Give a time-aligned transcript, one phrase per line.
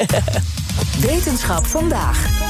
[1.06, 2.48] Wetenschap vandaag.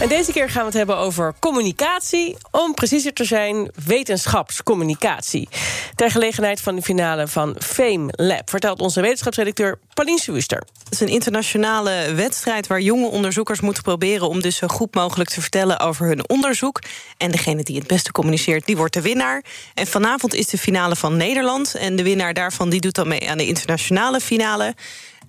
[0.00, 2.36] En deze keer gaan we het hebben over communicatie.
[2.50, 5.48] Om preciezer te zijn, wetenschapscommunicatie.
[5.94, 8.50] Ter gelegenheid van de finale van Fame Lab...
[8.50, 10.62] vertelt onze wetenschapsredacteur Pauline Schuster.
[10.84, 14.28] Het is een internationale wedstrijd waar jonge onderzoekers moeten proberen...
[14.28, 16.80] om dus zo goed mogelijk te vertellen over hun onderzoek.
[17.16, 19.44] En degene die het beste communiceert, die wordt de winnaar.
[19.74, 21.74] En vanavond is de finale van Nederland.
[21.74, 24.74] En de winnaar daarvan die doet dan mee aan de internationale finale...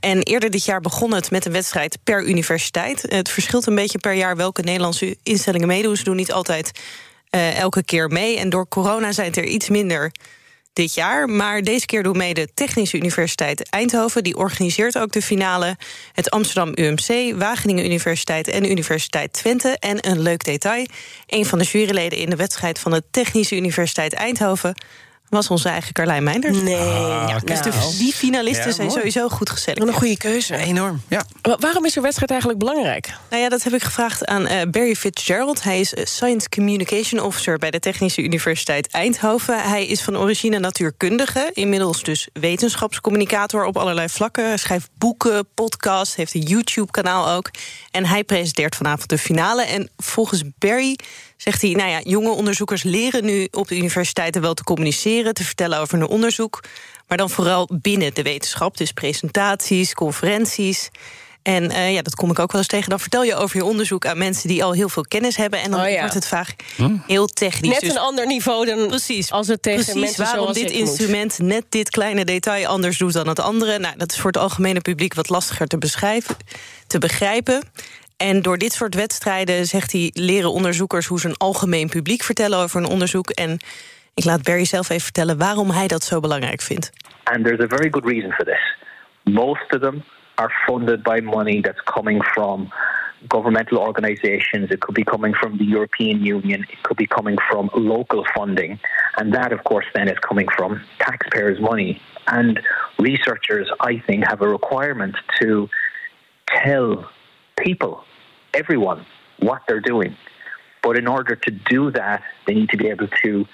[0.01, 3.05] En eerder dit jaar begon het met een wedstrijd per universiteit.
[3.07, 5.97] Het verschilt een beetje per jaar welke Nederlandse instellingen meedoen.
[5.97, 6.71] Ze doen niet altijd
[7.31, 8.38] uh, elke keer mee.
[8.38, 10.11] En door corona zijn het er iets minder
[10.73, 11.30] dit jaar.
[11.30, 14.23] Maar deze keer doet mee de Technische Universiteit Eindhoven.
[14.23, 15.77] Die organiseert ook de finale.
[16.13, 19.77] Het Amsterdam UMC, Wageningen Universiteit en de Universiteit Twente.
[19.80, 20.86] En een leuk detail.
[21.27, 24.75] Een van de juryleden in de wedstrijd van de Technische Universiteit Eindhoven
[25.31, 26.57] was onze eigen Carlijn Meinders.
[26.61, 26.75] Nee.
[26.75, 27.97] ja, dus nou.
[27.97, 28.99] die finalisten Ja, zijn mooi.
[28.99, 29.95] sowieso goed Wat een geselecteerd.
[29.97, 30.55] goede keuze.
[30.55, 31.25] Enorm, ja.
[31.41, 33.13] Wa- Waarom is zo'n wedstrijd eigenlijk belangrijk?
[33.29, 35.63] Nou ja, dat heb ik gevraagd aan eh, Barry Fitzgerald.
[35.63, 39.61] Hij is eh, Science Communication Officer bij de Technische Universiteit Eindhoven.
[39.63, 44.45] Hij is van origine natuurkundige, inmiddels dus wetenschapscommunicator op allerlei vlakken.
[44.47, 47.49] Hij schrijft boeken, podcasts, heeft een YouTube-kanaal ook.
[47.91, 49.63] En hij presenteert vanavond de finale.
[49.63, 50.97] En volgens Barry
[51.37, 55.44] zegt hij, nou ja, jonge onderzoekers leren nu op de universiteiten wel te communiceren, te
[55.44, 56.64] vertellen over hun onderzoek.
[57.08, 60.89] Maar dan vooral binnen de wetenschap, dus presentaties, conferenties.
[61.41, 62.89] En eh, ja, dat kom ik ook wel eens tegen.
[62.89, 65.61] Dan vertel je over je onderzoek aan mensen die al heel veel kennis hebben.
[65.61, 65.99] En dan Oh ja.
[65.99, 66.55] wordt het vaak
[67.08, 67.72] heel technisch.
[67.72, 69.32] Net Dus een ander niveau dan Precies.
[69.32, 70.87] als het tegen Precies mensen waarom zoals dit ik moet.
[70.87, 73.80] instrument net dit kleine detail anders doet dan het andere.
[73.80, 76.38] Nou, dat is voor het algemene publiek wat lastiger te beschrijven,
[76.88, 77.64] te begrijpen.
[78.17, 82.59] En door dit soort wedstrijden, zegt hij, leren onderzoekers hoe ze een algemeen publiek vertellen
[82.59, 83.30] over een onderzoek.
[83.30, 83.59] En
[84.14, 86.92] ik laat Barry zelf even vertellen waarom hij dat zo belangrijk vindt.
[87.23, 88.76] And there's a very good reason for this.
[89.23, 90.04] Most of them
[90.36, 92.73] are funded by money that's coming from
[93.27, 94.70] governmental organizations.
[94.71, 96.61] It could be coming from the European Union.
[96.61, 98.80] It could be coming from local funding.
[99.17, 102.02] And that, of course, then is coming from taxpayers' money.
[102.26, 102.60] And
[102.98, 105.70] researchers, I think, have a requirement to
[106.48, 107.10] tell
[107.58, 108.04] people,
[108.54, 109.05] everyone,
[109.39, 110.16] what they're doing.
[110.82, 113.45] But in order to do that, they need to be able to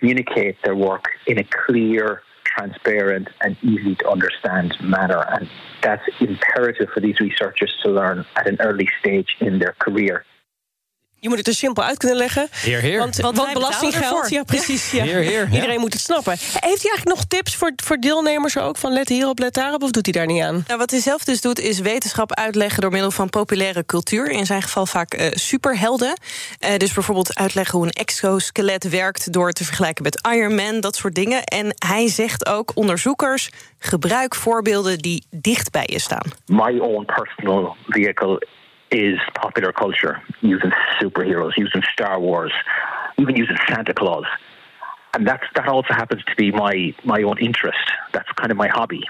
[0.00, 5.24] communicate their work in a clear, transparent, and easy to understand manner.
[5.30, 5.48] And
[5.82, 10.24] that's imperative for these researchers to learn at an early stage in their career.
[11.20, 12.48] Je moet het er simpel uit kunnen leggen.
[12.50, 12.98] Heer, heer.
[12.98, 14.90] Want, Want belastinggeld, ja precies.
[14.90, 15.04] Ja.
[15.04, 15.54] Heer, heer, ja.
[15.54, 16.32] Iedereen moet het snappen.
[16.32, 18.76] Heeft hij eigenlijk nog tips voor, voor deelnemers ook?
[18.76, 19.82] Van let hierop, let daarop?
[19.82, 20.64] Of doet hij daar niet aan?
[20.66, 24.30] Nou, wat hij zelf dus doet, is wetenschap uitleggen door middel van populaire cultuur.
[24.30, 26.18] In zijn geval vaak eh, superhelden.
[26.58, 30.96] Eh, dus bijvoorbeeld uitleggen hoe een exoskelet werkt door te vergelijken met Iron Man, dat
[30.96, 31.44] soort dingen.
[31.44, 36.26] En hij zegt ook: onderzoekers, gebruik voorbeelden die dicht bij je staan.
[36.46, 38.46] My own personal vehicle
[38.90, 40.70] is popular culture, using
[41.00, 42.52] superheroes, using Star Wars,
[43.18, 44.24] even using Santa Claus.
[45.14, 47.78] And that's, that also happens to be my, my own interest.
[48.12, 49.02] That's kind of my hobby.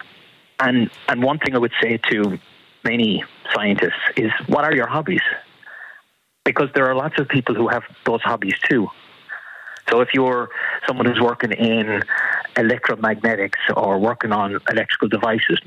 [0.59, 2.39] And, and one thing I would say to
[2.85, 3.25] many
[3.55, 5.23] scientists is what are your hobbies?
[6.45, 8.89] Because there are lots of people who have those hobbies too.
[9.91, 10.51] So if you're
[10.87, 12.03] someone who's working in
[12.55, 15.61] electromagnetics or working on electrical devices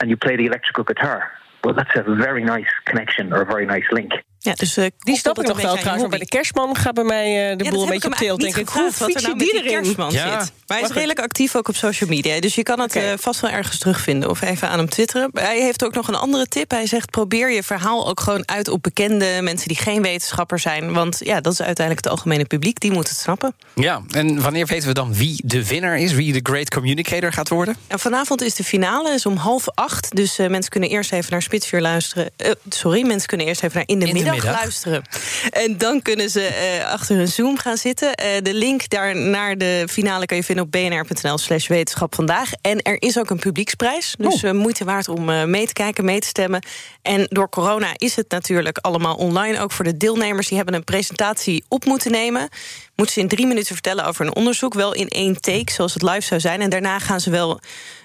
[0.00, 3.64] and you play the electrical guitar, well, that's a very nice connection or a very
[3.64, 4.22] nice link.
[4.38, 5.16] Ja, dus, eh, Die
[5.46, 6.00] nog een wel trouwens.
[6.00, 8.14] Maar bij de kerstman gaat bij mij eh, de Ja, boel dat een beetje op
[8.14, 8.40] tilt.
[8.40, 9.70] Denk ik, hoe fiets je nou die erin?
[9.82, 10.40] kerstman Ja.
[10.40, 10.52] zit.
[10.70, 12.40] Maar hij is redelijk actief ook op social media.
[12.40, 15.30] Dus je kan het eh, vast wel ergens terugvinden of even aan hem twitteren.
[15.32, 16.70] Hij heeft ook nog een andere tip.
[16.70, 20.92] Hij zegt: probeer je verhaal ook gewoon uit op bekende mensen die geen wetenschapper zijn.
[20.92, 22.80] Want ja, dat is uiteindelijk het algemene publiek.
[22.80, 23.54] Die moet het snappen.
[23.74, 26.12] Ja, en wanneer weten we dan wie de winnaar is?
[26.12, 27.76] Wie de great communicator gaat worden?
[27.86, 30.16] En vanavond is de finale, is om half acht.
[30.16, 32.30] Dus eh, mensen kunnen eerst even naar Spitsvuur luisteren.
[32.36, 34.60] Eh, sorry, mensen kunnen eerst even naar In de, In de middag, Middag.
[34.60, 35.02] luisteren.
[35.50, 38.16] En dan kunnen ze achter hun Zoom gaan zitten.
[38.42, 42.50] De link daar naar de finale kan je vinden op bnr.nl slash wetenschap vandaag.
[42.60, 44.14] En er is ook een publieksprijs.
[44.18, 46.66] Dus eh, moeite waard om eh, mee te kijken, mee te stemmen.
[47.02, 49.60] En door corona is het natuurlijk allemaal online.
[49.60, 52.48] Ook voor de deelnemers die hebben een presentatie op moeten nemen.
[52.94, 54.74] Moeten ze in drie minuten vertellen over een onderzoek.
[54.74, 56.60] Wel in één take, zoals het live zou zijn.
[56.60, 57.60] En daarna gaan ze wel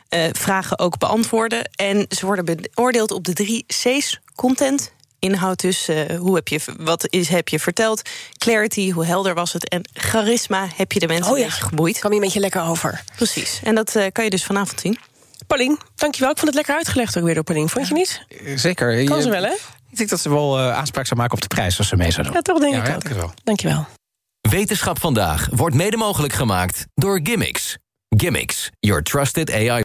[0.09, 1.69] eh, vragen ook beantwoorden.
[1.75, 4.93] En ze worden beoordeeld op de drie C's: content,
[5.25, 5.89] inhoud dus.
[5.89, 8.09] Uh, hoe heb je, wat is, heb je verteld?
[8.37, 9.69] Clarity, hoe helder was het?
[9.69, 11.43] En charisma, heb je de mensen oh, ja.
[11.43, 11.99] een beetje geboeid?
[11.99, 13.03] Kwam je een beetje lekker over.
[13.15, 13.59] Precies.
[13.63, 14.99] En dat uh, kan je dus vanavond zien.
[15.47, 16.31] Paulien, dankjewel.
[16.31, 17.69] Ik vond het lekker uitgelegd ook weer door Paulien.
[17.69, 18.25] Vond je niet?
[18.55, 19.03] Zeker.
[19.03, 19.53] Kan ze wel, hè?
[19.89, 22.11] Ik denk dat ze wel uh, aanspraak zou maken op de prijs als ze mee
[22.11, 22.35] zou doen.
[22.35, 23.07] Ja, toch denk ja, ik ook.
[23.07, 23.33] Wel.
[23.43, 23.85] Dankjewel.
[24.41, 27.77] Wetenschap vandaag wordt mede mogelijk gemaakt door Gimmicks.
[28.17, 29.84] Gimmicks, your trusted AI.